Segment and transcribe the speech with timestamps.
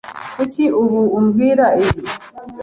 [0.35, 2.03] Kuki ubu umbwira ibi?